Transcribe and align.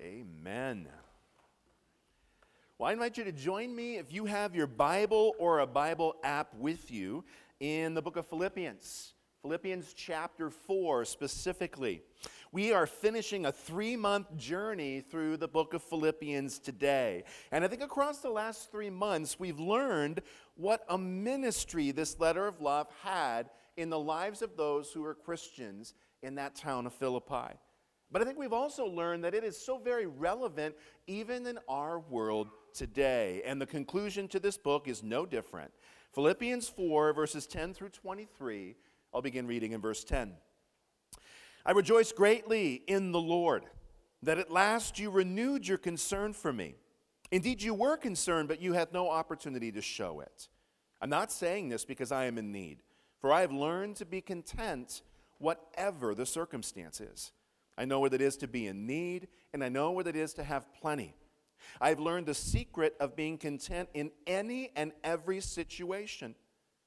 Amen. 0.00 0.88
Well, 2.78 2.88
I 2.88 2.92
invite 2.94 3.18
you 3.18 3.24
to 3.24 3.32
join 3.32 3.76
me 3.76 3.98
if 3.98 4.14
you 4.14 4.24
have 4.24 4.54
your 4.54 4.66
Bible 4.66 5.34
or 5.38 5.58
a 5.58 5.66
Bible 5.66 6.16
app 6.24 6.54
with 6.54 6.90
you 6.90 7.22
in 7.58 7.92
the 7.92 8.00
book 8.00 8.16
of 8.16 8.26
Philippians. 8.26 9.12
Philippians 9.42 9.92
chapter 9.92 10.48
4 10.48 11.04
specifically. 11.04 12.00
We 12.50 12.72
are 12.72 12.86
finishing 12.86 13.44
a 13.44 13.52
three 13.52 13.94
month 13.94 14.34
journey 14.38 15.02
through 15.02 15.36
the 15.36 15.48
book 15.48 15.74
of 15.74 15.82
Philippians 15.82 16.60
today. 16.60 17.24
And 17.52 17.62
I 17.62 17.68
think 17.68 17.82
across 17.82 18.20
the 18.20 18.30
last 18.30 18.70
three 18.72 18.90
months, 18.90 19.38
we've 19.38 19.60
learned 19.60 20.22
what 20.56 20.82
a 20.88 20.96
ministry 20.96 21.90
this 21.90 22.18
letter 22.18 22.46
of 22.46 22.62
love 22.62 22.86
had 23.02 23.50
in 23.76 23.90
the 23.90 23.98
lives 23.98 24.40
of 24.40 24.56
those 24.56 24.92
who 24.92 25.02
were 25.02 25.14
Christians 25.14 25.92
in 26.22 26.36
that 26.36 26.54
town 26.54 26.86
of 26.86 26.94
Philippi. 26.94 27.58
But 28.12 28.22
I 28.22 28.24
think 28.24 28.38
we've 28.38 28.52
also 28.52 28.86
learned 28.86 29.24
that 29.24 29.34
it 29.34 29.44
is 29.44 29.56
so 29.56 29.78
very 29.78 30.06
relevant 30.06 30.74
even 31.06 31.46
in 31.46 31.58
our 31.68 32.00
world 32.00 32.48
today. 32.74 33.42
And 33.44 33.60
the 33.60 33.66
conclusion 33.66 34.26
to 34.28 34.40
this 34.40 34.56
book 34.56 34.88
is 34.88 35.02
no 35.02 35.24
different. 35.24 35.70
Philippians 36.12 36.68
4, 36.68 37.12
verses 37.12 37.46
10 37.46 37.72
through 37.74 37.90
23. 37.90 38.74
I'll 39.14 39.22
begin 39.22 39.46
reading 39.46 39.72
in 39.72 39.80
verse 39.80 40.02
10. 40.02 40.32
I 41.64 41.72
rejoice 41.72 42.10
greatly 42.10 42.82
in 42.86 43.12
the 43.12 43.20
Lord 43.20 43.64
that 44.22 44.38
at 44.38 44.50
last 44.50 44.98
you 44.98 45.10
renewed 45.10 45.66
your 45.66 45.78
concern 45.78 46.32
for 46.32 46.52
me. 46.52 46.74
Indeed, 47.30 47.62
you 47.62 47.74
were 47.74 47.96
concerned, 47.96 48.48
but 48.48 48.60
you 48.60 48.72
had 48.72 48.92
no 48.92 49.08
opportunity 49.08 49.70
to 49.72 49.82
show 49.82 50.20
it. 50.20 50.48
I'm 51.00 51.10
not 51.10 51.30
saying 51.30 51.68
this 51.68 51.84
because 51.84 52.10
I 52.10 52.24
am 52.24 52.38
in 52.38 52.50
need, 52.50 52.82
for 53.20 53.32
I 53.32 53.42
have 53.42 53.52
learned 53.52 53.96
to 53.96 54.04
be 54.04 54.20
content 54.20 55.02
whatever 55.38 56.14
the 56.14 56.26
circumstances. 56.26 57.32
I 57.80 57.86
know 57.86 57.98
what 57.98 58.12
it 58.12 58.20
is 58.20 58.36
to 58.36 58.46
be 58.46 58.66
in 58.66 58.86
need, 58.86 59.28
and 59.54 59.64
I 59.64 59.70
know 59.70 59.92
what 59.92 60.06
it 60.06 60.14
is 60.14 60.34
to 60.34 60.44
have 60.44 60.70
plenty. 60.74 61.14
I've 61.80 61.98
learned 61.98 62.26
the 62.26 62.34
secret 62.34 62.94
of 63.00 63.16
being 63.16 63.38
content 63.38 63.88
in 63.94 64.10
any 64.26 64.70
and 64.76 64.92
every 65.02 65.40
situation, 65.40 66.34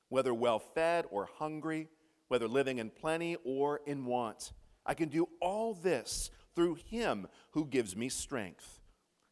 whether 0.09 0.35
well 0.35 0.59
fed 0.59 1.05
or 1.09 1.27
hungry, 1.39 1.87
whether 2.27 2.47
living 2.47 2.77
in 2.77 2.91
plenty 2.91 3.37
or 3.43 3.81
in 3.87 4.05
want. 4.05 4.53
I 4.85 4.93
can 4.93 5.09
do 5.09 5.27
all 5.41 5.73
this 5.73 6.29
through 6.55 6.75
Him 6.75 7.25
who 7.53 7.65
gives 7.65 7.95
me 7.95 8.07
strength. 8.07 8.79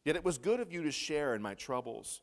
Yet 0.04 0.16
it 0.16 0.24
was 0.24 0.38
good 0.38 0.58
of 0.58 0.72
you 0.72 0.82
to 0.82 0.90
share 0.90 1.32
in 1.32 1.42
my 1.42 1.54
troubles. 1.54 2.22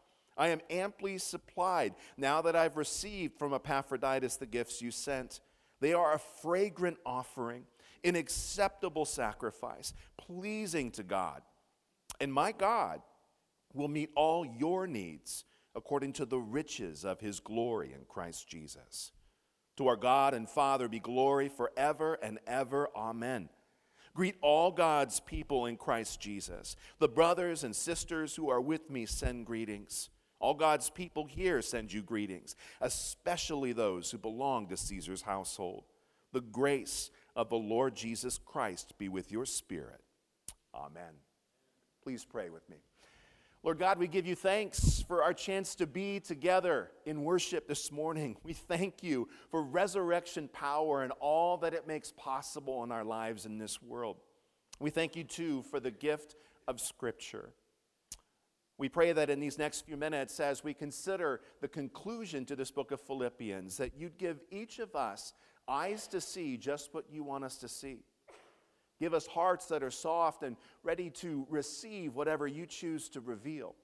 I 0.41 0.47
am 0.47 0.61
amply 0.71 1.19
supplied 1.19 1.93
now 2.17 2.41
that 2.41 2.55
I've 2.55 2.75
received 2.75 3.37
from 3.37 3.53
Epaphroditus 3.53 4.37
the 4.37 4.47
gifts 4.47 4.81
you 4.81 4.89
sent. 4.89 5.39
They 5.81 5.93
are 5.93 6.15
a 6.15 6.19
fragrant 6.41 6.97
offering, 7.05 7.65
an 8.03 8.15
acceptable 8.15 9.05
sacrifice, 9.05 9.93
pleasing 10.17 10.89
to 10.93 11.03
God. 11.03 11.43
And 12.19 12.33
my 12.33 12.53
God 12.53 13.03
will 13.75 13.87
meet 13.87 14.09
all 14.15 14.43
your 14.43 14.87
needs 14.87 15.45
according 15.75 16.13
to 16.13 16.25
the 16.25 16.39
riches 16.39 17.05
of 17.05 17.19
his 17.19 17.39
glory 17.39 17.93
in 17.93 18.05
Christ 18.09 18.49
Jesus. 18.49 19.11
To 19.77 19.85
our 19.85 19.95
God 19.95 20.33
and 20.33 20.49
Father 20.49 20.87
be 20.87 20.99
glory 20.99 21.49
forever 21.49 22.15
and 22.15 22.39
ever. 22.47 22.89
Amen. 22.95 23.49
Greet 24.15 24.37
all 24.41 24.71
God's 24.71 25.19
people 25.19 25.67
in 25.67 25.77
Christ 25.77 26.19
Jesus. 26.19 26.75
The 26.97 27.07
brothers 27.07 27.63
and 27.63 27.75
sisters 27.75 28.35
who 28.35 28.49
are 28.49 28.59
with 28.59 28.89
me 28.89 29.05
send 29.05 29.45
greetings. 29.45 30.09
All 30.41 30.55
God's 30.55 30.89
people 30.89 31.25
here 31.25 31.61
send 31.61 31.93
you 31.93 32.01
greetings, 32.01 32.55
especially 32.81 33.73
those 33.73 34.09
who 34.09 34.17
belong 34.17 34.67
to 34.67 34.75
Caesar's 34.75 35.21
household. 35.21 35.83
The 36.33 36.41
grace 36.41 37.11
of 37.35 37.49
the 37.49 37.57
Lord 37.57 37.95
Jesus 37.95 38.39
Christ 38.43 38.97
be 38.97 39.07
with 39.07 39.31
your 39.31 39.45
spirit. 39.45 40.01
Amen. 40.73 41.13
Please 42.03 42.25
pray 42.25 42.49
with 42.49 42.67
me. 42.69 42.77
Lord 43.61 43.77
God, 43.77 43.99
we 43.99 44.07
give 44.07 44.25
you 44.25 44.33
thanks 44.33 45.03
for 45.07 45.21
our 45.21 45.35
chance 45.35 45.75
to 45.75 45.85
be 45.85 46.19
together 46.19 46.89
in 47.05 47.23
worship 47.23 47.67
this 47.67 47.91
morning. 47.91 48.35
We 48.43 48.53
thank 48.53 49.03
you 49.03 49.29
for 49.51 49.61
resurrection 49.61 50.49
power 50.51 51.03
and 51.03 51.13
all 51.19 51.57
that 51.57 51.75
it 51.75 51.85
makes 51.85 52.11
possible 52.17 52.83
in 52.83 52.91
our 52.91 53.03
lives 53.03 53.45
in 53.45 53.59
this 53.59 53.79
world. 53.79 54.17
We 54.79 54.89
thank 54.89 55.15
you 55.15 55.23
too 55.23 55.61
for 55.69 55.79
the 55.79 55.91
gift 55.91 56.35
of 56.67 56.81
Scripture. 56.81 57.53
We 58.81 58.89
pray 58.89 59.11
that 59.11 59.29
in 59.29 59.39
these 59.39 59.59
next 59.59 59.81
few 59.81 59.95
minutes, 59.95 60.39
as 60.39 60.63
we 60.63 60.73
consider 60.73 61.41
the 61.61 61.67
conclusion 61.67 62.45
to 62.45 62.55
this 62.55 62.71
book 62.71 62.89
of 62.89 62.99
Philippians, 62.99 63.77
that 63.77 63.91
you'd 63.95 64.17
give 64.17 64.39
each 64.49 64.79
of 64.79 64.95
us 64.95 65.33
eyes 65.67 66.07
to 66.07 66.19
see 66.19 66.57
just 66.57 66.91
what 66.91 67.05
you 67.07 67.23
want 67.23 67.43
us 67.43 67.57
to 67.57 67.67
see. 67.67 67.99
Give 68.99 69.13
us 69.13 69.27
hearts 69.27 69.67
that 69.67 69.83
are 69.83 69.91
soft 69.91 70.41
and 70.41 70.57
ready 70.81 71.11
to 71.11 71.45
receive 71.47 72.15
whatever 72.15 72.47
you 72.47 72.65
choose 72.65 73.07
to 73.09 73.21
reveal. 73.21 73.75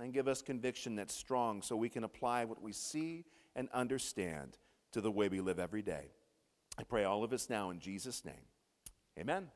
And 0.00 0.14
give 0.14 0.26
us 0.26 0.40
conviction 0.40 0.96
that's 0.96 1.12
strong 1.12 1.60
so 1.60 1.76
we 1.76 1.90
can 1.90 2.04
apply 2.04 2.46
what 2.46 2.62
we 2.62 2.72
see 2.72 3.26
and 3.54 3.68
understand 3.74 4.56
to 4.92 5.02
the 5.02 5.10
way 5.10 5.28
we 5.28 5.42
live 5.42 5.58
every 5.58 5.82
day. 5.82 6.06
I 6.78 6.84
pray 6.84 7.04
all 7.04 7.22
of 7.22 7.34
us 7.34 7.50
now 7.50 7.68
in 7.68 7.80
Jesus' 7.80 8.24
name. 8.24 8.46
Amen. 9.18 9.48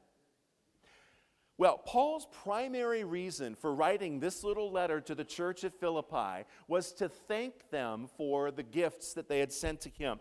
Well, 1.58 1.78
Paul's 1.78 2.26
primary 2.42 3.04
reason 3.04 3.54
for 3.54 3.74
writing 3.74 4.18
this 4.18 4.42
little 4.42 4.72
letter 4.72 5.00
to 5.02 5.14
the 5.14 5.24
church 5.24 5.64
at 5.64 5.74
Philippi 5.74 6.44
was 6.66 6.92
to 6.94 7.08
thank 7.08 7.70
them 7.70 8.08
for 8.16 8.50
the 8.50 8.62
gifts 8.62 9.12
that 9.14 9.28
they 9.28 9.38
had 9.38 9.52
sent 9.52 9.80
to 9.82 9.90
him. 9.90 10.18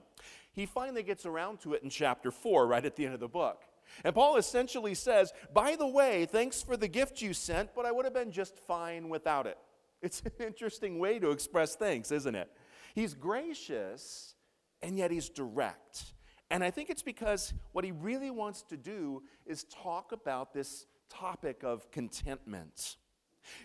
He 0.52 0.66
finally 0.66 1.04
gets 1.04 1.26
around 1.26 1.62
to 1.62 1.74
it 1.74 1.84
in 1.84 1.90
chapter 1.90 2.32
4, 2.32 2.68
right 2.68 2.86
at 2.86 2.96
the 2.96 3.06
end 3.06 3.14
of 3.14 3.22
the 3.22 3.30
book. 3.30 3.64
And 4.04 4.14
Paul 4.14 4.38
essentially 4.38 4.94
says, 4.94 5.34
By 5.54 5.76
the 5.76 5.88
way, 5.88 6.26
thanks 6.26 6.62
for 6.62 6.76
the 6.76 6.88
gift 6.88 7.22
you 7.22 7.34
sent, 7.34 7.74
but 7.74 7.86
I 7.86 7.92
would 7.92 8.06
have 8.06 8.14
been 8.14 8.32
just 8.32 8.58
fine 8.58 9.10
without 9.10 9.48
it. 9.48 9.58
It's 10.02 10.22
an 10.26 10.32
interesting 10.46 11.00
way 11.00 11.20
to 11.20 11.32
express 11.32 11.76
thanks, 11.76 12.12
isn't 12.12 12.36
it? 12.36 12.50
He's 12.94 13.14
gracious, 13.14 14.36
and 14.82 14.98
yet 14.98 15.12
he's 15.12 15.30
direct. 15.30 16.14
And 16.50 16.64
I 16.64 16.72
think 16.72 16.90
it's 16.90 17.04
because 17.04 17.54
what 17.72 17.86
he 17.86 17.94
really 17.94 18.30
wants 18.30 18.62
to 18.64 18.78
do 18.78 19.24
is 19.46 19.64
talk 19.64 20.12
about 20.12 20.54
this 20.54 20.86
topic 21.12 21.64
of 21.64 21.90
contentment. 21.92 22.98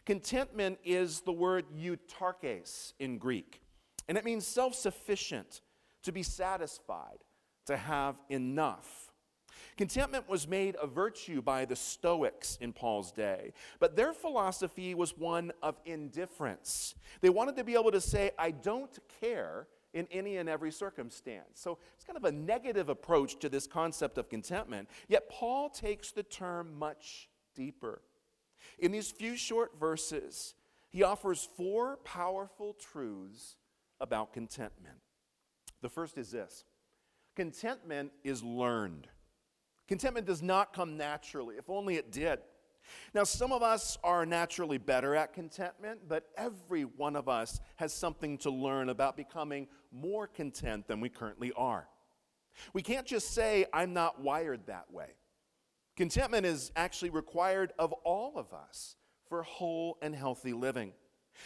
Contentment 0.05 0.79
is 0.85 1.21
the 1.21 1.33
word 1.33 1.67
eutarches 1.75 2.95
in 2.99 3.19
Greek, 3.19 3.63
and 4.09 4.17
it 4.17 4.25
means 4.25 4.47
self 4.47 4.75
sufficient, 4.75 5.61
to 6.03 6.13
be 6.13 6.23
satisfied, 6.23 7.19
to 7.67 7.77
have 7.77 8.17
enough. 8.29 9.13
Contentment 9.77 10.29
was 10.29 10.49
made 10.49 10.77
a 10.81 10.87
virtue 10.87 11.43
by 11.43 11.65
the 11.65 11.77
Stoics 11.77 12.57
in 12.61 12.73
Paul's 12.73 13.13
day, 13.13 13.53
but 13.79 13.97
their 13.97 14.13
philosophy 14.13 14.95
was 14.95 15.17
one 15.17 15.53
of 15.63 15.79
indifference. 15.85 16.95
They 17.21 17.29
wanted 17.29 17.57
to 17.57 17.65
be 17.65 17.75
able 17.75 17.91
to 17.91 18.01
say, 18.01 18.31
I 18.39 18.53
don't 18.53 18.99
care 19.21 19.67
in 19.93 20.07
any 20.11 20.37
and 20.37 20.49
every 20.49 20.71
circumstance. 20.71 21.47
So 21.55 21.79
it's 21.95 22.05
kind 22.05 22.17
of 22.17 22.25
a 22.25 22.33
negative 22.33 22.89
approach 22.89 23.39
to 23.41 23.49
this 23.49 23.67
concept 23.67 24.19
of 24.19 24.29
contentment, 24.29 24.89
yet 25.09 25.29
Paul 25.29 25.69
takes 25.71 26.11
the 26.11 26.23
term 26.23 26.79
much 26.79 27.29
deeper. 27.57 28.03
In 28.79 28.93
these 28.93 29.11
few 29.11 29.37
short 29.37 29.79
verses, 29.81 30.55
he 30.91 31.03
offers 31.03 31.49
four 31.57 31.97
powerful 31.99 32.75
truths 32.75 33.57
about 34.01 34.33
contentment. 34.33 34.99
The 35.83 35.89
first 35.89 36.19
is 36.19 36.31
this 36.31 36.65
contentment 37.35 38.13
is 38.25 38.43
learned. 38.43 39.09
Contentment 39.89 40.27
does 40.27 40.43
not 40.43 40.73
come 40.73 40.97
naturally, 40.97 41.57
if 41.57 41.69
only 41.69 41.97
it 41.97 42.11
did. 42.11 42.41
Now, 43.15 43.25
some 43.25 43.53
of 43.53 43.63
us 43.63 43.99
are 44.03 44.25
naturally 44.25 44.79
better 44.79 45.15
at 45.15 45.33
contentment, 45.33 46.09
but 46.09 46.29
every 46.37 46.83
one 46.83 47.17
of 47.17 47.29
us 47.29 47.61
has 47.77 47.93
something 47.93 48.39
to 48.39 48.51
learn 48.51 48.89
about 48.89 49.17
becoming 49.17 49.69
more 49.93 50.27
content 50.27 50.87
than 50.87 51.01
we 51.01 51.09
currently 51.09 51.53
are. 51.57 51.89
We 52.73 52.83
can't 52.83 53.07
just 53.07 53.33
say, 53.33 53.67
I'm 53.73 53.93
not 53.93 54.21
wired 54.21 54.67
that 54.67 54.91
way. 54.91 55.09
Contentment 55.97 56.45
is 56.45 56.71
actually 56.77 57.11
required 57.11 57.73
of 57.79 57.93
all 58.05 58.35
of 58.37 58.53
us 58.53 58.97
for 59.29 59.43
whole 59.43 59.97
and 60.03 60.15
healthy 60.15 60.53
living. 60.53 60.93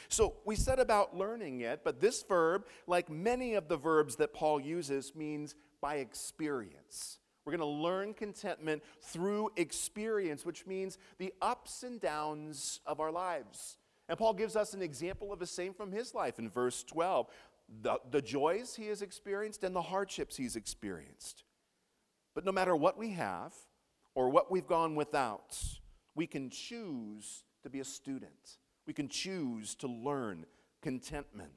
So 0.09 0.37
we 0.45 0.57
set 0.57 0.79
about 0.79 1.17
learning 1.17 1.61
it, 1.61 1.83
but 1.85 2.01
this 2.01 2.23
verb, 2.23 2.67
like 2.87 3.09
many 3.11 3.55
of 3.55 3.69
the 3.69 3.77
verbs 3.77 4.17
that 4.17 4.33
Paul 4.33 4.61
uses, 4.61 5.15
means 5.15 5.55
by 5.81 5.97
experience. 5.97 7.19
We're 7.45 7.53
We're 7.53 7.59
going 7.59 7.77
to 7.77 7.83
learn 7.83 8.15
contentment 8.15 8.83
through 9.03 9.51
experience, 9.57 10.45
which 10.45 10.67
means 10.67 10.99
the 11.19 11.33
ups 11.41 11.83
and 11.83 12.01
downs 12.01 12.81
of 12.87 13.01
our 13.01 13.11
lives. 13.11 13.79
And 14.09 14.19
Paul 14.19 14.35
gives 14.35 14.57
us 14.57 14.75
an 14.75 14.83
example 14.83 15.33
of 15.33 15.39
the 15.39 15.47
same 15.47 15.73
from 15.73 15.93
his 15.93 16.15
life 16.15 16.39
in 16.39 16.51
verse 16.51 16.83
12 16.85 17.29
the, 17.83 18.01
the 18.11 18.21
joys 18.21 18.75
he 18.75 18.89
has 18.89 19.01
experienced 19.01 19.63
and 19.63 19.77
the 19.77 19.83
hardships 19.83 20.37
he's 20.37 20.57
experienced. 20.57 21.45
But 22.35 22.45
no 22.45 22.51
matter 22.51 22.75
what 22.75 22.99
we 22.99 23.11
have 23.11 23.55
or 24.15 24.29
what 24.29 24.51
we've 24.51 24.67
gone 24.67 24.95
without, 24.95 25.59
we 26.15 26.27
can 26.27 26.51
choose 26.51 27.45
to 27.63 27.71
be 27.71 27.81
a 27.81 27.85
student. 27.85 28.59
We 28.87 28.93
can 28.93 29.09
choose 29.09 29.75
to 29.77 29.87
learn 29.87 30.47
contentment. 30.83 31.53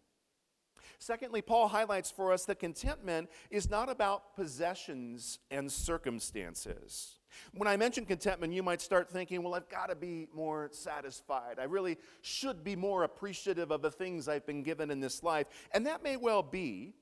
Secondly, 0.99 1.41
Paul 1.41 1.67
highlights 1.67 2.11
for 2.11 2.31
us 2.31 2.45
that 2.45 2.59
contentment 2.59 3.29
is 3.49 3.69
not 3.69 3.89
about 3.89 4.35
possessions 4.35 5.39
and 5.51 5.71
circumstances. 5.71 7.19
When 7.53 7.67
I 7.67 7.75
mention 7.75 8.05
contentment, 8.05 8.53
you 8.53 8.63
might 8.63 8.81
start 8.81 9.09
thinking, 9.09 9.43
well, 9.43 9.55
I've 9.55 9.67
got 9.67 9.89
to 9.89 9.95
be 9.95 10.27
more 10.33 10.69
satisfied. 10.71 11.57
I 11.59 11.63
really 11.63 11.97
should 12.21 12.63
be 12.63 12.75
more 12.75 13.03
appreciative 13.03 13.71
of 13.71 13.81
the 13.81 13.91
things 13.91 14.27
I've 14.27 14.45
been 14.45 14.63
given 14.63 14.91
in 14.91 14.99
this 14.99 15.23
life. 15.23 15.47
And 15.71 15.85
that 15.87 16.03
may 16.03 16.15
well 16.15 16.43
be, 16.43 16.93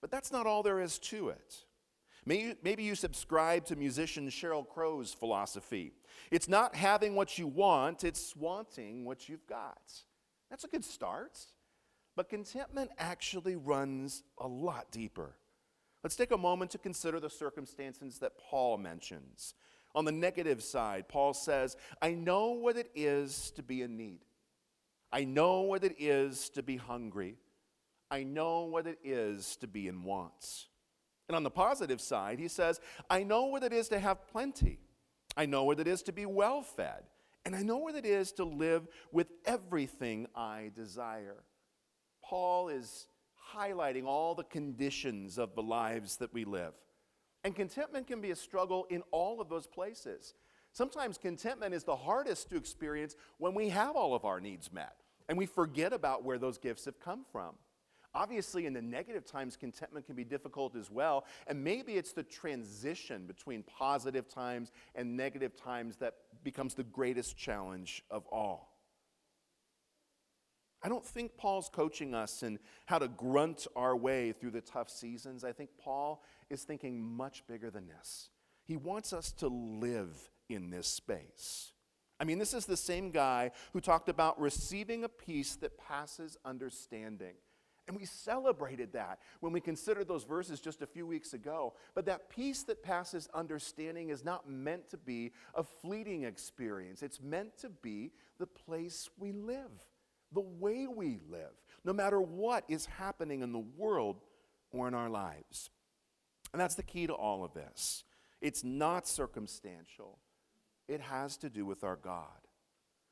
but 0.00 0.10
that's 0.10 0.30
not 0.30 0.46
all 0.46 0.62
there 0.62 0.80
is 0.80 0.98
to 1.00 1.30
it. 1.30 1.64
Maybe 2.26 2.82
you 2.82 2.96
subscribe 2.96 3.64
to 3.66 3.76
musician 3.76 4.28
Sheryl 4.28 4.68
Crow's 4.68 5.14
philosophy. 5.14 5.92
It's 6.32 6.48
not 6.48 6.74
having 6.74 7.14
what 7.14 7.38
you 7.38 7.46
want, 7.46 8.02
it's 8.02 8.34
wanting 8.34 9.04
what 9.04 9.28
you've 9.28 9.46
got. 9.46 9.80
That's 10.50 10.64
a 10.64 10.68
good 10.68 10.84
start. 10.84 11.38
But 12.16 12.28
contentment 12.28 12.90
actually 12.98 13.56
runs 13.56 14.22
a 14.38 14.48
lot 14.48 14.90
deeper. 14.90 15.36
Let's 16.02 16.16
take 16.16 16.32
a 16.32 16.38
moment 16.38 16.70
to 16.72 16.78
consider 16.78 17.20
the 17.20 17.30
circumstances 17.30 18.18
that 18.18 18.38
Paul 18.38 18.78
mentions. 18.78 19.54
On 19.94 20.04
the 20.04 20.12
negative 20.12 20.62
side, 20.62 21.08
Paul 21.08 21.32
says, 21.32 21.76
I 22.02 22.12
know 22.12 22.52
what 22.52 22.76
it 22.76 22.90
is 22.94 23.50
to 23.52 23.62
be 23.62 23.82
in 23.82 23.96
need. 23.96 24.20
I 25.12 25.24
know 25.24 25.60
what 25.60 25.84
it 25.84 25.94
is 25.98 26.48
to 26.50 26.62
be 26.62 26.76
hungry. 26.76 27.36
I 28.10 28.22
know 28.22 28.64
what 28.64 28.86
it 28.86 28.98
is 29.04 29.56
to 29.56 29.66
be 29.66 29.88
in 29.88 30.02
wants. 30.02 30.68
And 31.28 31.36
on 31.36 31.42
the 31.42 31.50
positive 31.50 32.00
side, 32.00 32.38
he 32.38 32.48
says, 32.48 32.80
I 33.10 33.22
know 33.22 33.46
what 33.46 33.62
it 33.62 33.72
is 33.72 33.88
to 33.88 33.98
have 33.98 34.26
plenty. 34.28 34.78
I 35.36 35.46
know 35.46 35.64
what 35.64 35.80
it 35.80 35.88
is 35.88 36.02
to 36.02 36.12
be 36.12 36.26
well 36.26 36.62
fed. 36.62 37.02
And 37.44 37.54
I 37.54 37.62
know 37.62 37.78
what 37.78 37.94
it 37.94 38.06
is 38.06 38.32
to 38.32 38.44
live 38.44 38.88
with 39.12 39.28
everything 39.44 40.26
I 40.34 40.70
desire. 40.74 41.44
Paul 42.22 42.68
is 42.68 43.08
highlighting 43.54 44.04
all 44.04 44.34
the 44.34 44.44
conditions 44.44 45.38
of 45.38 45.54
the 45.54 45.62
lives 45.62 46.16
that 46.16 46.32
we 46.32 46.44
live. 46.44 46.72
And 47.44 47.54
contentment 47.54 48.08
can 48.08 48.20
be 48.20 48.32
a 48.32 48.36
struggle 48.36 48.86
in 48.90 49.02
all 49.12 49.40
of 49.40 49.48
those 49.48 49.68
places. 49.68 50.34
Sometimes 50.72 51.18
contentment 51.18 51.72
is 51.72 51.84
the 51.84 51.94
hardest 51.94 52.50
to 52.50 52.56
experience 52.56 53.14
when 53.38 53.54
we 53.54 53.68
have 53.68 53.94
all 53.94 54.14
of 54.14 54.24
our 54.24 54.40
needs 54.40 54.72
met 54.72 54.96
and 55.28 55.38
we 55.38 55.46
forget 55.46 55.92
about 55.92 56.24
where 56.24 56.38
those 56.38 56.58
gifts 56.58 56.84
have 56.84 57.00
come 57.00 57.24
from. 57.30 57.54
Obviously, 58.16 58.64
in 58.64 58.72
the 58.72 58.80
negative 58.80 59.26
times, 59.26 59.56
contentment 59.56 60.06
can 60.06 60.16
be 60.16 60.24
difficult 60.24 60.74
as 60.74 60.90
well. 60.90 61.26
And 61.46 61.62
maybe 61.62 61.96
it's 61.96 62.14
the 62.14 62.22
transition 62.22 63.26
between 63.26 63.62
positive 63.62 64.26
times 64.26 64.72
and 64.94 65.18
negative 65.18 65.54
times 65.54 65.96
that 65.96 66.14
becomes 66.42 66.72
the 66.74 66.82
greatest 66.82 67.36
challenge 67.36 68.02
of 68.10 68.26
all. 68.32 68.72
I 70.82 70.88
don't 70.88 71.04
think 71.04 71.36
Paul's 71.36 71.68
coaching 71.68 72.14
us 72.14 72.42
in 72.42 72.58
how 72.86 72.98
to 72.98 73.08
grunt 73.08 73.66
our 73.76 73.94
way 73.94 74.32
through 74.32 74.52
the 74.52 74.62
tough 74.62 74.88
seasons. 74.88 75.44
I 75.44 75.52
think 75.52 75.68
Paul 75.78 76.22
is 76.48 76.62
thinking 76.64 76.98
much 76.98 77.46
bigger 77.46 77.70
than 77.70 77.86
this. 77.86 78.30
He 78.64 78.78
wants 78.78 79.12
us 79.12 79.30
to 79.32 79.48
live 79.48 80.30
in 80.48 80.70
this 80.70 80.86
space. 80.86 81.72
I 82.18 82.24
mean, 82.24 82.38
this 82.38 82.54
is 82.54 82.64
the 82.64 82.78
same 82.78 83.10
guy 83.10 83.50
who 83.74 83.80
talked 83.82 84.08
about 84.08 84.40
receiving 84.40 85.04
a 85.04 85.08
peace 85.08 85.56
that 85.56 85.76
passes 85.76 86.38
understanding. 86.46 87.34
And 87.88 87.96
we 87.96 88.04
celebrated 88.04 88.92
that 88.94 89.20
when 89.40 89.52
we 89.52 89.60
considered 89.60 90.08
those 90.08 90.24
verses 90.24 90.60
just 90.60 90.82
a 90.82 90.86
few 90.86 91.06
weeks 91.06 91.34
ago. 91.34 91.74
But 91.94 92.06
that 92.06 92.28
peace 92.28 92.64
that 92.64 92.82
passes 92.82 93.28
understanding 93.32 94.08
is 94.08 94.24
not 94.24 94.48
meant 94.48 94.90
to 94.90 94.96
be 94.96 95.32
a 95.54 95.62
fleeting 95.62 96.24
experience, 96.24 97.02
it's 97.02 97.20
meant 97.20 97.56
to 97.58 97.68
be 97.68 98.12
the 98.38 98.46
place 98.46 99.08
we 99.18 99.32
live 99.32 99.70
the 100.32 100.40
way 100.40 100.86
we 100.86 101.18
live, 101.30 101.52
no 101.84 101.92
matter 101.92 102.20
what 102.20 102.64
is 102.68 102.86
happening 102.86 103.42
in 103.42 103.52
the 103.52 103.64
world 103.76 104.20
or 104.70 104.88
in 104.88 104.94
our 104.94 105.08
lives. 105.08 105.70
And 106.52 106.60
that's 106.60 106.74
the 106.74 106.82
key 106.82 107.06
to 107.06 107.12
all 107.12 107.44
of 107.44 107.54
this. 107.54 108.04
It's 108.40 108.64
not 108.64 109.08
circumstantial, 109.08 110.18
it 110.88 111.00
has 111.00 111.36
to 111.38 111.50
do 111.50 111.64
with 111.64 111.84
our 111.84 111.96
God. 111.96 112.26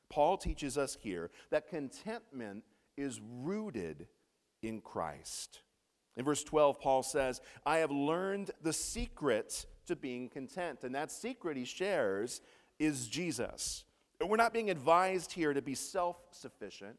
Paul 0.09 0.37
teaches 0.37 0.77
us 0.77 0.97
here 1.01 1.31
that 1.49 1.67
contentment 1.67 2.63
is 2.95 3.19
rooted 3.41 4.07
in 4.67 4.81
Christ. 4.81 5.61
In 6.17 6.25
verse 6.25 6.43
12, 6.43 6.79
Paul 6.79 7.03
says, 7.03 7.41
I 7.65 7.77
have 7.77 7.91
learned 7.91 8.51
the 8.61 8.73
secret 8.73 9.65
to 9.87 9.95
being 9.95 10.29
content. 10.29 10.83
And 10.83 10.95
that 10.95 11.11
secret 11.11 11.57
he 11.57 11.65
shares 11.65 12.41
is 12.79 13.07
Jesus. 13.07 13.83
We're 14.25 14.37
not 14.37 14.53
being 14.53 14.69
advised 14.69 15.33
here 15.33 15.53
to 15.53 15.61
be 15.61 15.75
self 15.75 16.17
sufficient 16.31 16.97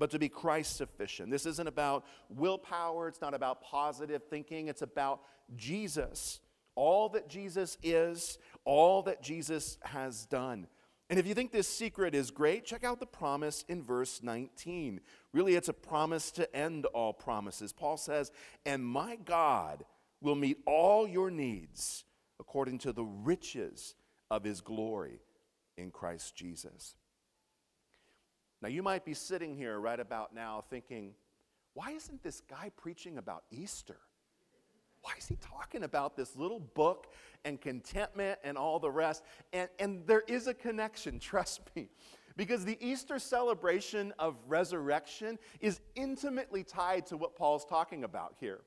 but 0.00 0.10
to 0.10 0.18
be 0.18 0.30
Christ 0.30 0.76
sufficient. 0.76 1.30
This 1.30 1.44
isn't 1.44 1.68
about 1.68 2.06
willpower, 2.30 3.06
it's 3.06 3.20
not 3.20 3.34
about 3.34 3.62
positive 3.62 4.22
thinking, 4.30 4.68
it's 4.68 4.82
about 4.82 5.20
Jesus. 5.56 6.40
All 6.74 7.10
that 7.10 7.28
Jesus 7.28 7.76
is, 7.82 8.38
all 8.64 9.02
that 9.02 9.22
Jesus 9.22 9.76
has 9.82 10.24
done. 10.24 10.66
And 11.10 11.18
if 11.18 11.26
you 11.26 11.34
think 11.34 11.52
this 11.52 11.68
secret 11.68 12.14
is 12.14 12.30
great, 12.30 12.64
check 12.64 12.82
out 12.82 12.98
the 12.98 13.06
promise 13.06 13.64
in 13.68 13.82
verse 13.82 14.22
19. 14.22 15.00
Really, 15.32 15.54
it's 15.54 15.68
a 15.68 15.74
promise 15.74 16.30
to 16.32 16.56
end 16.56 16.86
all 16.86 17.12
promises. 17.12 17.72
Paul 17.72 17.96
says, 17.96 18.32
And 18.66 18.84
my 18.84 19.16
God 19.24 19.84
will 20.20 20.34
meet 20.34 20.58
all 20.66 21.06
your 21.06 21.30
needs 21.30 22.04
according 22.38 22.78
to 22.78 22.92
the 22.92 23.04
riches 23.04 23.94
of 24.30 24.44
his 24.44 24.60
glory 24.60 25.20
in 25.76 25.90
Christ 25.90 26.34
Jesus. 26.34 26.96
Now, 28.62 28.68
you 28.68 28.82
might 28.82 29.04
be 29.04 29.14
sitting 29.14 29.54
here 29.54 29.78
right 29.78 29.98
about 29.98 30.34
now 30.34 30.64
thinking, 30.68 31.14
why 31.74 31.92
isn't 31.92 32.22
this 32.22 32.42
guy 32.42 32.70
preaching 32.76 33.18
about 33.18 33.44
Easter? 33.50 33.96
Why 35.02 35.12
is 35.18 35.26
he 35.26 35.36
talking 35.36 35.82
about 35.82 36.16
this 36.16 36.36
little 36.36 36.60
book 36.60 37.06
and 37.44 37.58
contentment 37.58 38.38
and 38.44 38.58
all 38.58 38.78
the 38.78 38.90
rest? 38.90 39.22
And, 39.52 39.68
and 39.78 40.06
there 40.06 40.22
is 40.26 40.46
a 40.46 40.52
connection, 40.52 41.18
trust 41.20 41.60
me. 41.74 41.88
Because 42.36 42.64
the 42.64 42.78
Easter 42.80 43.18
celebration 43.18 44.12
of 44.18 44.36
resurrection 44.46 45.38
is 45.60 45.80
intimately 45.94 46.64
tied 46.64 47.06
to 47.06 47.16
what 47.16 47.36
Paul's 47.36 47.64
talking 47.64 48.04
about 48.04 48.34
here. 48.38 48.60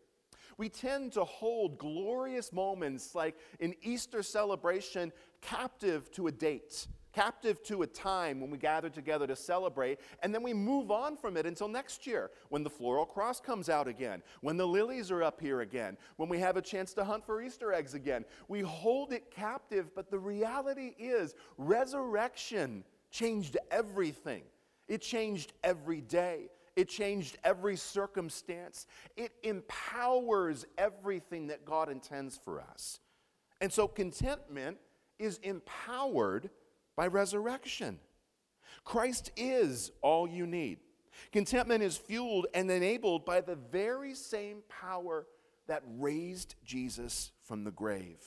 We 0.57 0.69
tend 0.69 1.13
to 1.13 1.23
hold 1.23 1.79
glorious 1.79 2.53
moments 2.53 3.15
like 3.15 3.35
an 3.59 3.73
Easter 3.81 4.21
celebration 4.21 5.11
captive 5.41 6.11
to 6.11 6.27
a 6.27 6.31
date 6.31 6.87
captive 7.13 7.63
to 7.63 7.83
a 7.83 7.87
time 7.87 8.41
when 8.41 8.49
we 8.49 8.57
gather 8.57 8.89
together 8.89 9.27
to 9.27 9.35
celebrate, 9.35 9.99
and 10.21 10.33
then 10.33 10.43
we 10.43 10.53
move 10.53 10.91
on 10.91 11.15
from 11.15 11.37
it 11.37 11.45
until 11.45 11.67
next 11.67 12.05
year 12.05 12.31
when 12.49 12.63
the 12.63 12.69
floral 12.69 13.05
cross 13.05 13.39
comes 13.39 13.69
out 13.69 13.87
again, 13.87 14.21
when 14.41 14.57
the 14.57 14.67
lilies 14.67 15.11
are 15.11 15.23
up 15.23 15.39
here 15.39 15.61
again, 15.61 15.95
when 16.17 16.27
we 16.27 16.39
have 16.39 16.57
a 16.57 16.61
chance 16.61 16.93
to 16.93 17.03
hunt 17.03 17.25
for 17.25 17.41
Easter 17.41 17.71
eggs 17.71 17.93
again. 17.93 18.25
We 18.47 18.61
hold 18.61 19.13
it 19.13 19.31
captive, 19.31 19.93
but 19.95 20.09
the 20.09 20.19
reality 20.19 20.95
is 20.97 21.35
resurrection 21.57 22.83
changed 23.13 23.57
everything. 23.71 24.43
It 24.89 25.01
changed 25.01 25.53
every 25.63 26.01
day. 26.01 26.49
It 26.75 26.89
changed 26.89 27.37
every 27.43 27.77
circumstance. 27.77 28.87
It 29.15 29.31
empowers 29.43 30.65
everything 30.77 31.47
that 31.47 31.63
God 31.63 31.89
intends 31.89 32.35
for 32.35 32.59
us. 32.59 32.99
And 33.61 33.71
so 33.71 33.87
contentment 33.87 34.77
is 35.19 35.37
empowered 35.43 36.49
by 36.97 37.07
resurrection. 37.07 37.99
Christ 38.83 39.31
is 39.37 39.91
all 40.01 40.27
you 40.27 40.47
need. 40.47 40.79
Contentment 41.31 41.83
is 41.83 41.95
fueled 41.95 42.47
and 42.55 42.69
enabled 42.69 43.23
by 43.23 43.41
the 43.41 43.55
very 43.55 44.15
same 44.15 44.63
power 44.67 45.27
that 45.67 45.83
raised 45.99 46.55
Jesus 46.65 47.31
from 47.43 47.63
the 47.63 47.71
grave. 47.71 48.19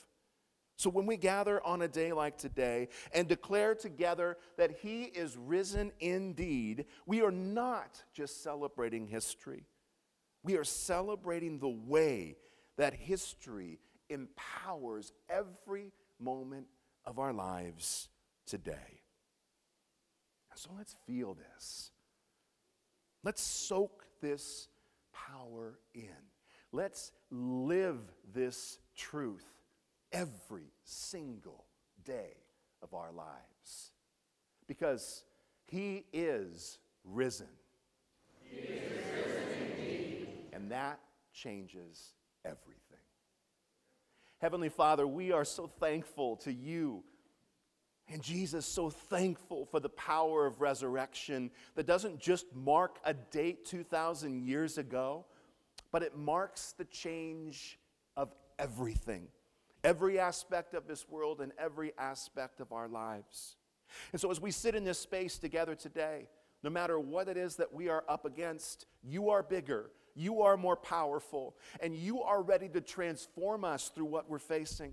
So 0.76 0.90
when 0.90 1.06
we 1.06 1.16
gather 1.16 1.64
on 1.64 1.80
a 1.80 1.88
day 1.88 2.12
like 2.12 2.36
today 2.36 2.88
and 3.12 3.26
declare 3.26 3.74
together 3.74 4.36
that 4.58 4.72
he 4.82 5.04
is 5.04 5.36
risen 5.36 5.90
indeed, 6.00 6.84
we 7.06 7.22
are 7.22 7.30
not 7.30 8.02
just 8.12 8.42
celebrating 8.42 9.06
history. 9.06 9.64
We 10.42 10.56
are 10.56 10.64
celebrating 10.64 11.58
the 11.58 11.68
way 11.68 12.36
that 12.76 12.92
history 12.92 13.78
empowers 14.10 15.12
every 15.30 15.92
moment 16.20 16.66
of 17.06 17.18
our 17.18 17.32
lives 17.32 18.08
today. 18.46 19.00
So 20.54 20.70
let's 20.76 20.94
feel 21.06 21.34
this. 21.34 21.90
Let's 23.24 23.42
soak 23.42 24.04
this 24.20 24.68
power 25.12 25.78
in. 25.94 26.10
Let's 26.70 27.12
live 27.30 27.98
this 28.32 28.78
truth 28.94 29.55
every 30.12 30.72
single 30.84 31.64
day 32.04 32.36
of 32.82 32.94
our 32.94 33.12
lives. 33.12 33.92
Because 34.66 35.24
he 35.66 36.04
is 36.12 36.78
risen. 37.04 37.48
He 38.42 38.58
is 38.58 39.04
risen 39.14 39.36
and 40.66 40.72
that 40.72 40.98
changes 41.32 42.14
everything. 42.44 42.74
Heavenly 44.38 44.68
Father, 44.68 45.06
we 45.06 45.30
are 45.30 45.44
so 45.44 45.68
thankful 45.68 46.36
to 46.38 46.52
you. 46.52 47.04
And 48.08 48.22
Jesus, 48.22 48.66
so 48.66 48.90
thankful 48.90 49.66
for 49.66 49.78
the 49.78 49.88
power 49.90 50.46
of 50.46 50.60
resurrection 50.60 51.52
that 51.74 51.86
doesn't 51.86 52.18
just 52.18 52.46
mark 52.52 52.98
a 53.04 53.14
date 53.14 53.64
2,000 53.66 54.44
years 54.46 54.76
ago, 54.76 55.26
but 55.92 56.02
it 56.02 56.16
marks 56.16 56.72
the 56.72 56.84
change 56.86 57.78
of 58.16 58.32
everything, 58.58 59.28
every 59.86 60.18
aspect 60.18 60.74
of 60.74 60.88
this 60.88 61.08
world 61.08 61.40
and 61.40 61.52
every 61.58 61.92
aspect 61.96 62.60
of 62.60 62.72
our 62.72 62.88
lives. 62.88 63.56
And 64.12 64.20
so, 64.20 64.30
as 64.32 64.40
we 64.40 64.50
sit 64.50 64.74
in 64.74 64.84
this 64.84 64.98
space 64.98 65.38
together 65.38 65.76
today, 65.76 66.28
no 66.64 66.70
matter 66.70 66.98
what 66.98 67.28
it 67.28 67.36
is 67.36 67.54
that 67.56 67.72
we 67.72 67.88
are 67.88 68.04
up 68.08 68.24
against, 68.24 68.86
you 69.04 69.30
are 69.30 69.44
bigger, 69.44 69.90
you 70.16 70.42
are 70.42 70.56
more 70.56 70.74
powerful, 70.76 71.54
and 71.80 71.94
you 71.94 72.20
are 72.20 72.42
ready 72.42 72.68
to 72.70 72.80
transform 72.80 73.64
us 73.64 73.92
through 73.94 74.06
what 74.06 74.28
we're 74.28 74.40
facing. 74.40 74.92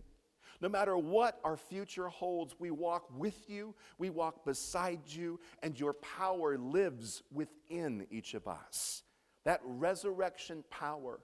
No 0.61 0.69
matter 0.69 0.95
what 0.95 1.39
our 1.43 1.57
future 1.57 2.07
holds, 2.07 2.55
we 2.59 2.69
walk 2.69 3.07
with 3.17 3.49
you, 3.49 3.73
we 3.97 4.11
walk 4.11 4.45
beside 4.45 5.01
you, 5.07 5.39
and 5.63 5.77
your 5.77 5.93
power 5.93 6.55
lives 6.55 7.23
within 7.33 8.05
each 8.11 8.35
of 8.35 8.47
us. 8.47 9.01
That 9.43 9.61
resurrection 9.65 10.63
power 10.69 11.19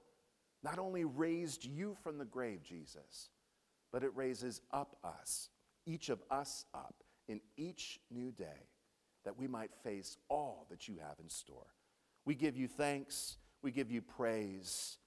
not 0.64 0.80
only 0.80 1.06
raised 1.06 1.64
you 1.64 1.96
from 2.04 2.18
the 2.18 2.26
grave, 2.26 2.64
Jesus, 2.64 3.30
but 3.92 4.04
it 4.04 4.16
raises 4.16 4.62
up 4.72 4.98
us, 5.04 5.50
each 5.86 6.10
of 6.10 6.22
us 6.30 6.66
up 6.74 6.96
in 7.28 7.42
each 7.58 8.00
new 8.12 8.32
day 8.32 8.68
that 9.26 9.38
we 9.38 9.48
might 9.48 9.72
face 9.84 10.18
all 10.30 10.66
that 10.70 10.88
you 10.88 10.96
have 11.00 11.20
in 11.22 11.30
store. 11.30 11.68
We 12.26 12.36
give 12.36 12.56
you 12.56 12.68
thanks, 12.68 13.38
we 13.62 13.72
give 13.72 13.92
you 13.92 14.02
praise. 14.02 14.98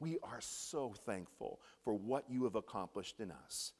We 0.00 0.18
are 0.22 0.40
so 0.40 0.94
thankful 1.06 1.60
for 1.82 1.92
what 1.94 2.24
you 2.30 2.44
have 2.44 2.54
accomplished 2.54 3.18
in 3.20 3.32
us. 3.32 3.72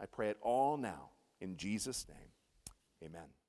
I 0.00 0.06
pray 0.06 0.30
it 0.30 0.38
all 0.42 0.76
now 0.76 1.10
in 1.40 1.56
Jesus' 1.56 2.06
name. 2.08 3.08
Amen. 3.10 3.39